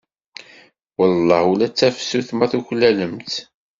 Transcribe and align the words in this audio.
Welleh 0.97 1.43
ula 1.51 1.67
d 1.71 1.73
tafsut 1.77 2.29
ma 2.33 2.45
tuklalem-tt. 2.51 3.35